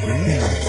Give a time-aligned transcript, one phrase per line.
[0.00, 0.67] 回。